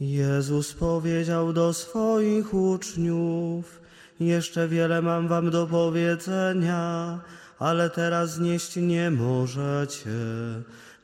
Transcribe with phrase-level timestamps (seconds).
[0.00, 3.80] Jezus powiedział do swoich uczniów:
[4.20, 7.20] Jeszcze wiele mam wam do powiedzenia,
[7.58, 10.10] ale teraz znieść nie możecie.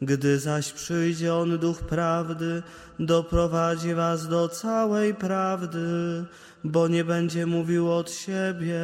[0.02, 2.62] Gdy zaś przyjdzie On, Duch Prawdy,
[2.98, 6.24] doprowadzi was do całej prawdy,
[6.64, 8.82] bo nie będzie mówił od siebie,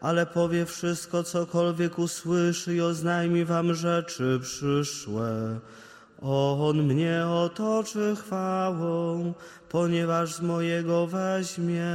[0.00, 5.60] ale powie wszystko, cokolwiek usłyszy i oznajmi wam rzeczy przyszłe.
[6.26, 9.32] On mnie otoczy chwałą,
[9.68, 11.86] ponieważ z mojego weźmie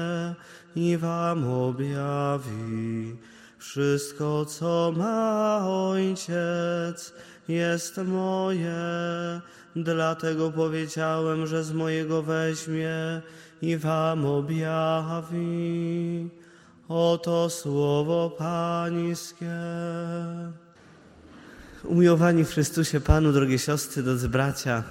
[0.75, 3.15] i wam objawi.
[3.57, 7.13] Wszystko, co ma ojciec,
[7.47, 8.81] jest moje.
[9.75, 13.21] Dlatego powiedziałem, że z mojego weźmie
[13.61, 16.29] i wam objawi.
[16.89, 19.59] Oto słowo Pańskie.
[21.83, 24.83] Umiłowani w Chrystusie Panu, drogie siostry, drodzy bracia,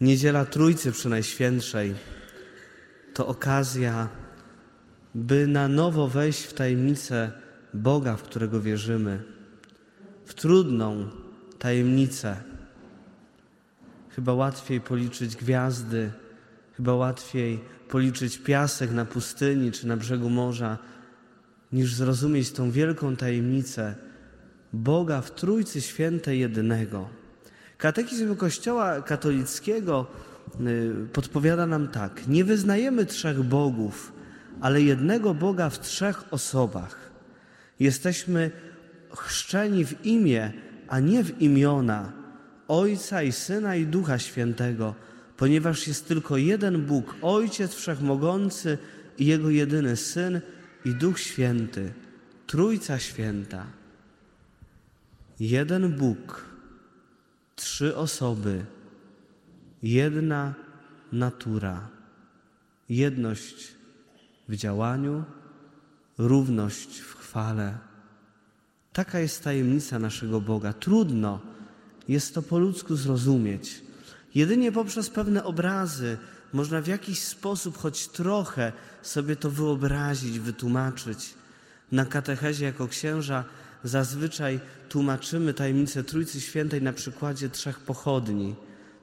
[0.00, 1.94] Niedziela Trójcy Przynajświętszej
[3.14, 4.08] to okazja,
[5.14, 7.32] by na nowo wejść w tajemnicę
[7.74, 9.22] Boga, w którego wierzymy,
[10.24, 11.10] w trudną
[11.58, 12.36] tajemnicę.
[14.08, 16.12] Chyba łatwiej policzyć gwiazdy,
[16.76, 20.78] chyba łatwiej policzyć piasek na pustyni czy na brzegu morza,
[21.72, 23.94] niż zrozumieć tą wielką tajemnicę
[24.74, 27.08] Boga w Trójcy Świętej Jedynego.
[27.78, 30.06] Katechizm Kościoła katolickiego
[30.60, 34.12] y, podpowiada nam tak: Nie wyznajemy trzech bogów,
[34.60, 37.10] ale jednego Boga w trzech osobach.
[37.80, 38.50] Jesteśmy
[39.16, 40.52] chrzczeni w imię,
[40.88, 42.12] a nie w imiona
[42.68, 44.94] Ojca i Syna i Ducha Świętego,
[45.36, 48.78] ponieważ jest tylko jeden Bóg, Ojciec Wszechmogący
[49.18, 50.40] i Jego jedyny Syn
[50.84, 51.92] i Duch Święty,
[52.46, 53.83] Trójca Święta.
[55.40, 56.44] Jeden Bóg,
[57.56, 58.64] trzy osoby,
[59.82, 60.54] jedna
[61.12, 61.88] natura,
[62.88, 63.74] jedność
[64.48, 65.24] w działaniu,
[66.18, 67.78] równość w chwale.
[68.92, 70.72] Taka jest tajemnica naszego Boga.
[70.72, 71.40] Trudno
[72.08, 73.82] jest to po ludzku zrozumieć.
[74.34, 76.18] Jedynie poprzez pewne obrazy
[76.52, 78.72] można w jakiś sposób, choć trochę,
[79.02, 81.34] sobie to wyobrazić, wytłumaczyć.
[81.92, 83.44] Na katechezie jako księża
[83.84, 88.54] zazwyczaj tłumaczymy tajemnicę Trójcy Świętej na przykładzie trzech pochodni.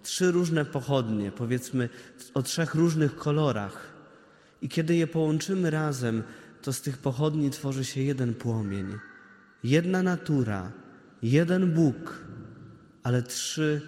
[0.03, 1.89] Trzy różne pochodnie, powiedzmy
[2.33, 3.93] o trzech różnych kolorach.
[4.61, 6.23] I kiedy je połączymy razem,
[6.61, 8.97] to z tych pochodni tworzy się jeden płomień,
[9.63, 10.71] jedna natura,
[11.23, 12.19] jeden Bóg,
[13.03, 13.81] ale trzy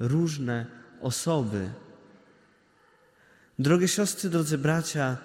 [0.00, 0.66] różne
[1.00, 1.70] osoby.
[3.58, 5.16] Drogie siostry, drodzy bracia,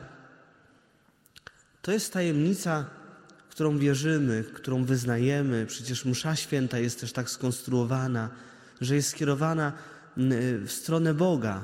[1.82, 2.86] to jest tajemnica,
[3.55, 5.66] którą wierzymy, którą wyznajemy.
[5.66, 8.29] Przecież msza święta jest też tak skonstruowana,
[8.81, 9.73] że jest skierowana
[10.66, 11.61] w stronę Boga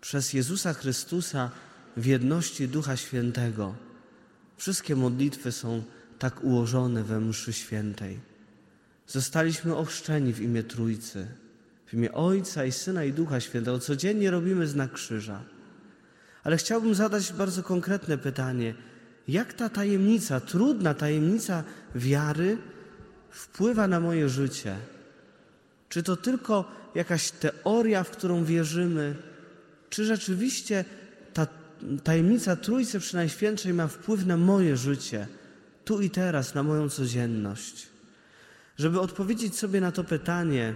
[0.00, 1.50] przez Jezusa Chrystusa
[1.96, 3.74] w jedności Ducha Świętego.
[4.56, 5.82] Wszystkie modlitwy są
[6.18, 8.20] tak ułożone we mszy świętej.
[9.06, 11.26] Zostaliśmy ochrzczeni w imię Trójcy,
[11.86, 13.78] w imię Ojca i Syna i Ducha Świętego.
[13.78, 15.42] Codziennie robimy znak krzyża.
[16.44, 18.74] Ale chciałbym zadać bardzo konkretne pytanie.
[19.28, 22.58] Jak ta tajemnica, trudna tajemnica wiary
[23.30, 24.76] wpływa na moje życie?
[25.88, 29.14] Czy to tylko jakaś teoria, w którą wierzymy?
[29.90, 30.84] Czy rzeczywiście
[31.34, 31.46] ta
[32.04, 35.26] tajemnica Trójcy Przynajświętszej ma wpływ na moje życie,
[35.84, 37.86] tu i teraz, na moją codzienność?
[38.78, 40.74] Żeby odpowiedzieć sobie na to pytanie,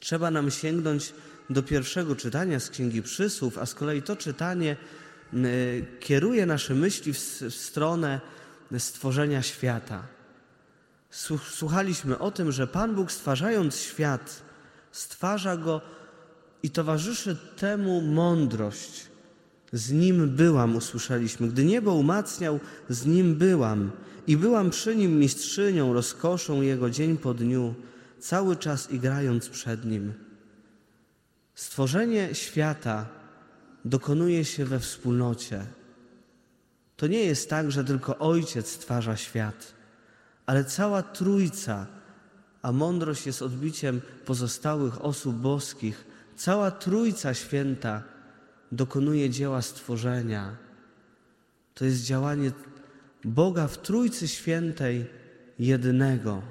[0.00, 1.12] trzeba nam sięgnąć
[1.50, 4.76] do pierwszego czytania z Księgi Przysłów, a z kolei to czytanie
[6.00, 7.18] kieruje nasze myśli w,
[7.50, 8.20] stronę
[8.78, 10.02] stworzenia świata.
[11.50, 14.42] Słuchaliśmy o tym, że Pan Bóg stwarzając świat,
[14.92, 15.80] stwarza go
[16.62, 19.06] i towarzyszy temu mądrość.
[19.72, 21.48] Z nim byłam, usłyszeliśmy.
[21.48, 23.90] Gdy niebo umacniał, z nim byłam.
[24.26, 27.74] I byłam przy nim mistrzynią, rozkoszą jego dzień po dniu,
[28.18, 30.12] cały czas igrając przed nim.
[31.54, 33.06] Stworzenie świata
[33.84, 35.66] dokonuje się we wspólnocie.
[36.96, 39.74] To nie jest tak, że tylko Ojciec stwarza świat,
[40.46, 41.86] ale cała Trójca,
[42.62, 46.04] a mądrość jest odbiciem pozostałych osób boskich,
[46.36, 48.02] cała Trójca Święta
[48.72, 50.56] dokonuje dzieła stworzenia.
[51.74, 52.52] To jest działanie
[53.24, 55.06] Boga w Trójcy Świętej
[55.58, 56.42] jednego.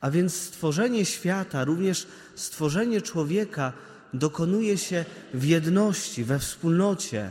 [0.00, 3.72] A więc stworzenie świata, również stworzenie człowieka
[4.14, 5.04] dokonuje się
[5.34, 7.30] w jedności, we wspólnocie,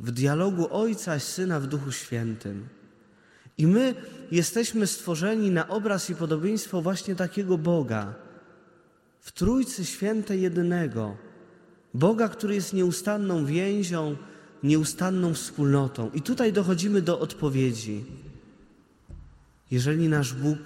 [0.00, 2.68] w dialogu Ojca i Syna w Duchu Świętym.
[3.58, 3.94] I my
[4.30, 8.14] jesteśmy stworzeni na obraz i podobieństwo właśnie takiego Boga,
[9.20, 11.16] w Trójcy Świętej jedynego,
[11.94, 14.16] Boga, który jest nieustanną więzią,
[14.62, 16.10] nieustanną wspólnotą.
[16.14, 18.04] I tutaj dochodzimy do odpowiedzi.
[19.70, 20.58] Jeżeli nasz Bóg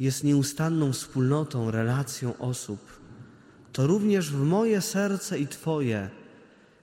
[0.00, 2.78] jest nieustanną wspólnotą, relacją osób,
[3.72, 6.10] to również w moje serce i Twoje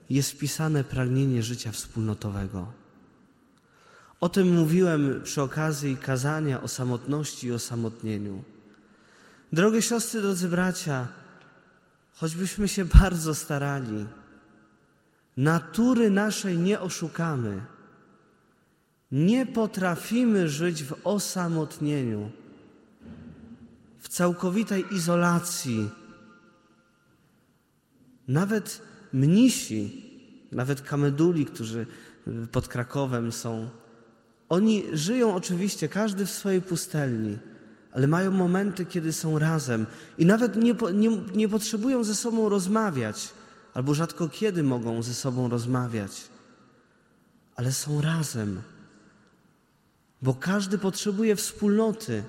[0.10, 2.72] jest wpisane pragnienie życia wspólnotowego.
[4.20, 8.44] O tym mówiłem przy okazji kazania o samotności i osamotnieniu.
[9.54, 11.08] Drogie siostry, drodzy bracia,
[12.14, 14.06] choćbyśmy się bardzo starali,
[15.38, 17.62] natury naszej nie oszukamy.
[19.12, 22.32] Nie potrafimy żyć w osamotnieniu,
[24.00, 25.90] w całkowitej izolacji.
[28.30, 28.82] Nawet
[29.14, 30.06] mnisi,
[30.52, 31.86] nawet kameduli, którzy
[32.52, 33.70] pod Krakowem są,
[34.50, 37.38] oni żyją oczywiście, każdy w swojej pustelni,
[37.92, 39.86] ale mają momenty, kiedy są razem
[40.18, 43.30] i nawet nie, nie, nie potrzebują ze sobą rozmawiać,
[43.74, 46.12] albo rzadko kiedy mogą ze sobą rozmawiać,
[47.56, 48.62] ale są razem,
[50.22, 52.24] bo każdy potrzebuje wspólnoty,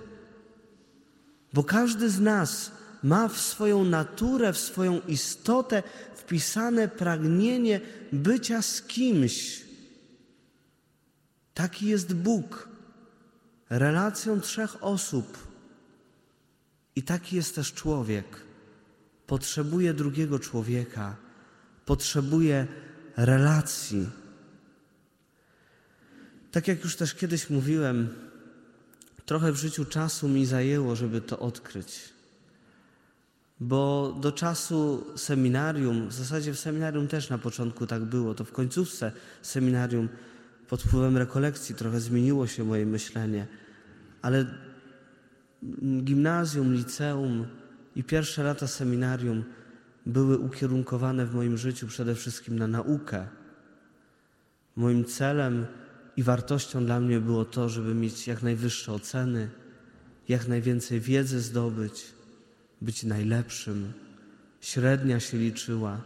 [1.52, 5.82] bo każdy z nas ma w swoją naturę, w swoją istotę
[6.14, 7.80] wpisane pragnienie
[8.12, 9.64] bycia z kimś.
[11.54, 12.68] Taki jest Bóg,
[13.70, 15.38] relacją trzech osób.
[16.96, 18.26] I taki jest też człowiek.
[19.26, 21.16] Potrzebuje drugiego człowieka,
[21.86, 22.66] potrzebuje
[23.16, 24.08] relacji.
[26.50, 28.08] Tak jak już też kiedyś mówiłem,
[29.26, 32.19] trochę w życiu czasu mi zajęło, żeby to odkryć.
[33.60, 38.52] Bo do czasu seminarium, w zasadzie w seminarium też na początku tak było, to w
[38.52, 39.12] końcówce
[39.42, 40.08] seminarium
[40.68, 43.46] pod wpływem rekolekcji trochę zmieniło się moje myślenie,
[44.22, 44.46] ale
[46.02, 47.46] gimnazjum, liceum
[47.96, 49.44] i pierwsze lata seminarium
[50.06, 53.26] były ukierunkowane w moim życiu przede wszystkim na naukę.
[54.76, 55.66] Moim celem
[56.16, 59.50] i wartością dla mnie było to, żeby mieć jak najwyższe oceny,
[60.28, 62.12] jak najwięcej wiedzy zdobyć,
[62.80, 63.92] być najlepszym.
[64.60, 66.00] Średnia się liczyła,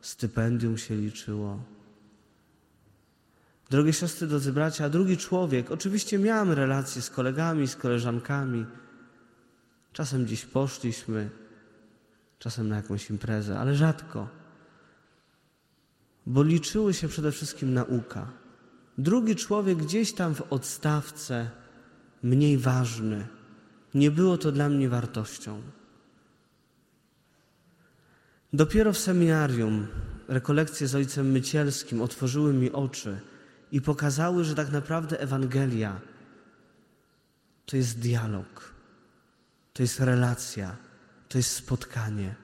[0.00, 1.62] stypendium się liczyło.
[3.70, 8.66] Drogie siostry, drodzy bracia, drugi człowiek, oczywiście miałem relacje z kolegami, z koleżankami,
[9.96, 11.30] Czasem gdzieś poszliśmy,
[12.38, 14.28] czasem na jakąś imprezę, ale rzadko.
[16.26, 18.32] Bo liczyły się przede wszystkim nauka.
[18.98, 21.50] Drugi człowiek gdzieś tam w odstawce,
[22.22, 23.26] mniej ważny.
[23.94, 25.62] Nie było to dla mnie wartością.
[28.52, 29.86] Dopiero w seminarium
[30.28, 33.20] rekolekcje z ojcem Mycielskim otworzyły mi oczy
[33.72, 36.00] i pokazały, że tak naprawdę Ewangelia
[37.66, 38.76] to jest dialog
[39.76, 40.76] to jest relacja,
[41.28, 42.34] to jest spotkanie.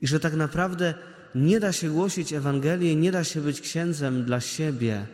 [0.00, 0.94] I że tak naprawdę
[1.34, 5.06] nie da się głosić Ewangelii, nie da się być księdzem dla siebie,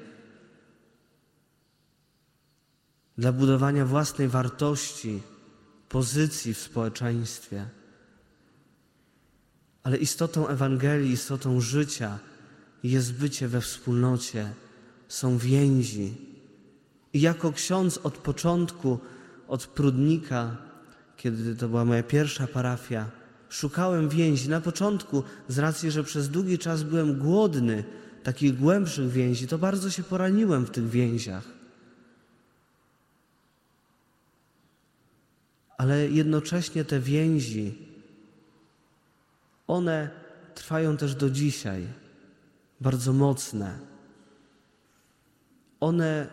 [3.18, 5.22] dla budowania własnej wartości,
[5.88, 7.68] pozycji w społeczeństwie.
[9.86, 12.18] Ale istotą Ewangelii, istotą życia
[12.82, 14.50] jest bycie we wspólnocie,
[15.08, 16.14] są więzi.
[17.12, 18.98] I jako ksiądz od początku,
[19.48, 20.56] od prudnika,
[21.16, 23.10] kiedy to była moja pierwsza parafia,
[23.48, 24.48] szukałem więzi.
[24.48, 27.84] Na początku, z racji, że przez długi czas byłem głodny
[28.22, 31.44] takich głębszych więzi, to bardzo się poraniłem w tych więziach.
[35.78, 37.85] Ale jednocześnie te więzi,
[39.68, 40.10] one
[40.54, 41.86] trwają też do dzisiaj,
[42.80, 43.78] bardzo mocne.
[45.80, 46.26] One,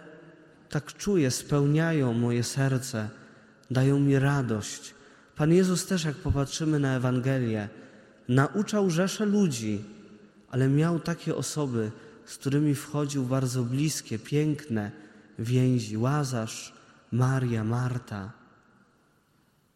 [0.70, 3.10] tak czuję, spełniają moje serce
[3.72, 4.94] dają mi radość.
[5.36, 7.70] Pan Jezus też, jak popatrzymy na Ewangelię,
[8.30, 9.84] nauczał rzesze ludzi,
[10.50, 11.92] ale miał takie osoby,
[12.26, 14.92] z którymi wchodził bardzo bliskie, piękne
[15.40, 15.98] więzi.
[15.98, 16.74] Łazarz,
[17.12, 18.32] Maria, Marta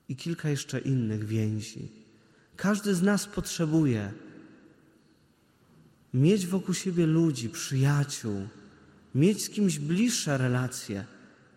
[0.09, 2.06] i kilka jeszcze innych więzi.
[2.57, 4.11] Każdy z nas potrzebuje
[6.13, 8.47] mieć wokół siebie ludzi, przyjaciół,
[9.15, 11.05] mieć z kimś bliższe relacje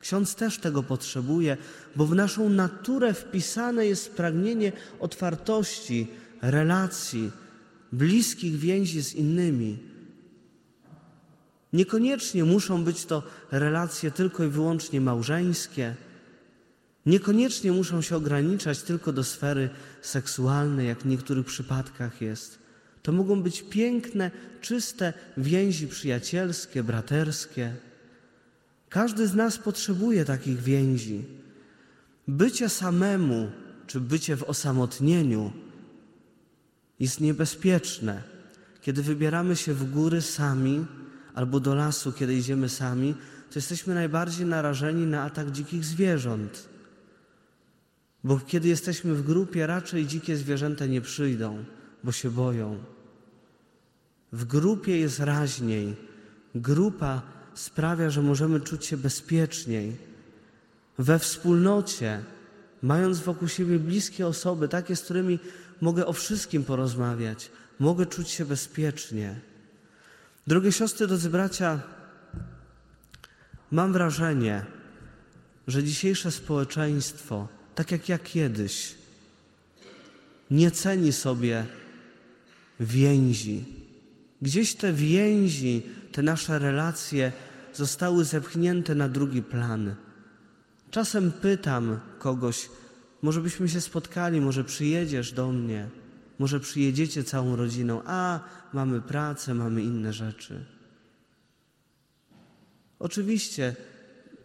[0.01, 1.57] Ksiądz też tego potrzebuje,
[1.97, 6.07] bo w naszą naturę wpisane jest pragnienie otwartości,
[6.43, 7.31] relacji,
[7.93, 9.79] bliskich więzi z innymi.
[11.73, 15.95] Niekoniecznie muszą być to relacje tylko i wyłącznie małżeńskie,
[17.07, 19.71] niekoniecznie muszą się ograniczać tylko do sfery
[20.03, 22.59] seksualnej, jak w niektórych przypadkach jest.
[23.03, 24.31] To mogą być piękne,
[24.61, 27.77] czyste więzi przyjacielskie, braterskie.
[28.89, 31.25] Każdy z nas potrzebuje takich więzi.
[32.29, 33.51] Bycie samemu,
[33.87, 35.53] czy bycie w osamotnieniu
[37.01, 38.23] jest niebezpieczne.
[38.83, 40.87] Kiedy wybieramy się w góry sami
[41.35, 43.15] albo do lasu, kiedy idziemy sami,
[43.51, 46.70] to jesteśmy najbardziej narażeni na atak dzikich zwierząt.
[48.25, 51.65] Bo kiedy jesteśmy w grupie, raczej dzikie zwierzęta nie przyjdą,
[52.05, 52.79] bo się boją.
[54.33, 55.97] W grupie jest raźniej.
[56.55, 57.23] Grupa
[57.55, 59.97] sprawia, że możemy czuć się bezpieczniej.
[60.99, 62.23] We wspólnocie,
[62.83, 65.39] mając wokół siebie bliskie osoby, takie, z którymi
[65.81, 69.41] mogę o wszystkim porozmawiać, mogę czuć się bezpiecznie.
[70.47, 71.81] Drogie siostry, drodzy bracia,
[73.71, 74.67] mam wrażenie,
[75.67, 77.49] że dzisiejsze społeczeństwo,
[77.81, 78.95] tak jak ja kiedyś,
[80.51, 81.67] nie ceni sobie
[82.81, 83.65] więzi.
[84.43, 85.83] Gdzieś te więzi,
[86.13, 87.33] te nasze relacje
[87.75, 89.95] zostały zepchnięte na drugi plan.
[90.91, 92.71] Czasem pytam kogoś,
[93.23, 95.89] może byśmy się spotkali, może przyjedziesz do mnie,
[96.39, 98.41] może przyjedziecie całą rodziną, a
[98.73, 100.65] mamy pracę, mamy inne rzeczy.
[102.99, 103.77] Oczywiście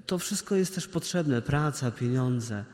[0.06, 2.66] to wszystko jest też potrzebne praca, pieniądze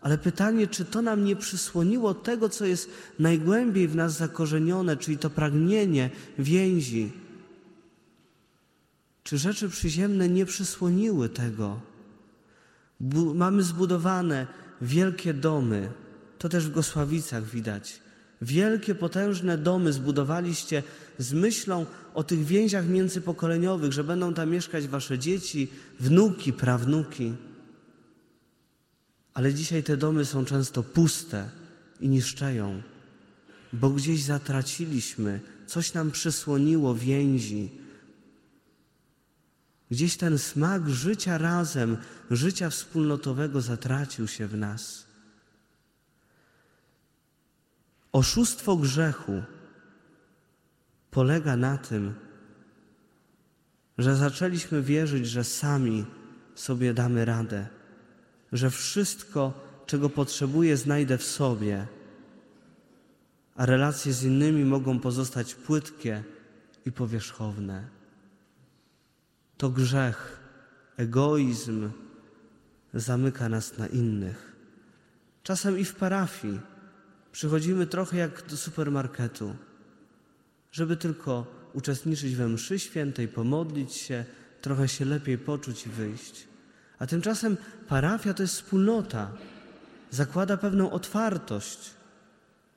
[0.00, 5.18] ale pytanie, czy to nam nie przysłoniło tego, co jest najgłębiej w nas zakorzenione, czyli
[5.18, 7.12] to pragnienie więzi.
[9.22, 11.80] Czy rzeczy przyziemne nie przysłoniły tego?
[13.00, 14.46] Bu mamy zbudowane
[14.82, 15.90] wielkie domy,
[16.38, 18.00] to też w Gosławicach widać.
[18.42, 20.82] Wielkie, potężne domy zbudowaliście
[21.18, 25.68] z myślą o tych więziach międzypokoleniowych, że będą tam mieszkać wasze dzieci,
[26.00, 27.32] wnuki, prawnuki.
[29.40, 31.50] Ale dzisiaj te domy są często puste
[32.00, 32.82] i niszczeją,
[33.72, 37.70] bo gdzieś zatraciliśmy, coś nam przysłoniło więzi.
[39.90, 41.96] Gdzieś ten smak życia razem,
[42.30, 45.06] życia wspólnotowego zatracił się w nas.
[48.12, 49.42] Oszustwo grzechu
[51.10, 52.14] polega na tym,
[53.98, 56.06] że zaczęliśmy wierzyć, że sami
[56.54, 57.79] sobie damy radę
[58.52, 59.52] że wszystko,
[59.86, 61.86] czego potrzebuję, znajdę w sobie,
[63.54, 66.24] a relacje z innymi mogą pozostać płytkie
[66.86, 67.88] i powierzchowne.
[69.56, 70.40] To grzech,
[70.96, 71.90] egoizm
[72.94, 74.56] zamyka nas na innych.
[75.42, 76.60] Czasem i w parafii
[77.32, 79.56] przychodzimy trochę jak do supermarketu,
[80.72, 84.24] żeby tylko uczestniczyć we mszy świętej, pomodlić się,
[84.60, 86.49] trochę się lepiej poczuć i wyjść.
[87.00, 87.56] A tymczasem
[87.88, 89.30] parafia to jest wspólnota,
[90.10, 91.90] zakłada pewną otwartość.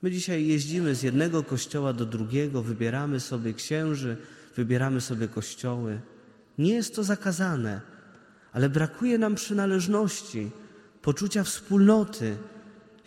[0.01, 4.17] My dzisiaj jeździmy z jednego kościoła do drugiego, wybieramy sobie księży,
[4.55, 5.99] wybieramy sobie kościoły.
[6.57, 7.81] Nie jest to zakazane,
[8.53, 10.51] ale brakuje nam przynależności,
[11.01, 12.37] poczucia wspólnoty,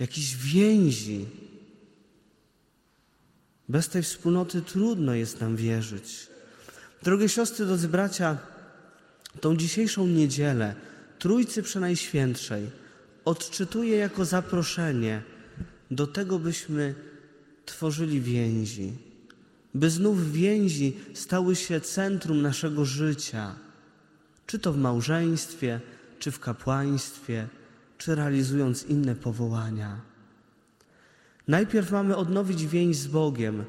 [0.00, 1.26] jakiejś więzi.
[3.68, 6.26] Bez tej wspólnoty trudno jest nam wierzyć.
[7.02, 8.38] Drogie siostry, drodzy bracia,
[9.40, 10.74] tą dzisiejszą niedzielę
[11.18, 12.70] Trójcy Przenajświętszej
[13.24, 15.22] odczytuję jako zaproszenie
[15.90, 16.94] do tego, byśmy
[17.66, 18.92] tworzyli więzi,
[19.74, 23.54] by znów więzi stały się centrum naszego życia,
[24.46, 25.80] czy to w małżeństwie,
[26.18, 27.48] czy w kapłaństwie,
[27.98, 30.00] czy realizując inne powołania.
[31.48, 33.64] Najpierw mamy odnowić więź z Bogiem.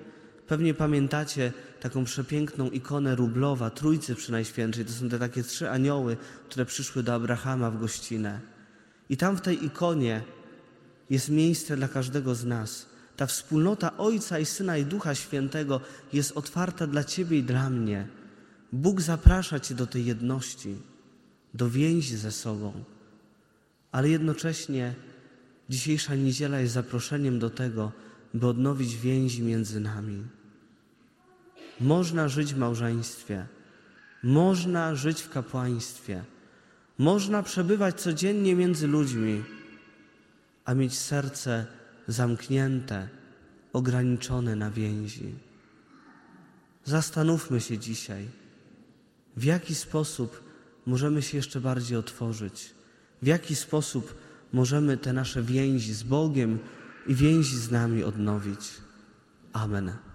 [0.47, 4.85] Pewnie pamiętacie taką przepiękną ikonę Rublowa, Trójcy Przynajświętszej.
[4.85, 6.17] To są te takie trzy anioły,
[6.49, 8.39] które przyszły do Abrahama w gościnę.
[9.09, 10.21] I tam w tej ikonie
[11.09, 12.85] jest miejsce dla każdego z nas.
[13.17, 15.81] Ta wspólnota Ojca i Syna i Ducha Świętego
[16.13, 18.07] jest otwarta dla Ciebie i dla mnie.
[18.73, 20.75] Bóg zaprasza Cię do tej jedności,
[21.53, 22.73] do więzi ze sobą,
[23.91, 24.95] ale jednocześnie
[25.69, 27.91] dzisiejsza niedziela jest zaproszeniem do tego,
[28.33, 30.23] by odnowić więzi między nami.
[31.79, 33.45] Można żyć w małżeństwie,
[34.23, 36.23] można żyć w kapłaństwie,
[36.97, 39.43] można przebywać codziennie między ludźmi,
[40.65, 41.65] a mieć serce
[42.07, 43.07] zamknięte,
[43.73, 45.35] ograniczone na więzi.
[46.85, 48.27] Zastanówmy się dzisiaj,
[49.37, 50.43] w jaki sposób
[50.85, 52.73] możemy się jeszcze bardziej otworzyć,
[53.21, 54.15] w jaki sposób
[54.53, 56.59] możemy te nasze więzi z Bogiem
[57.07, 58.71] i więzi z nami odnowić.
[59.53, 60.06] Amen.